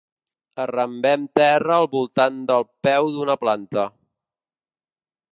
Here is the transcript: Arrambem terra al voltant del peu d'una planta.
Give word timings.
Arrambem 0.61 1.25
terra 1.39 1.75
al 1.75 1.85
voltant 1.91 2.39
del 2.51 2.65
peu 2.87 3.11
d'una 3.17 3.35
planta. 3.43 3.85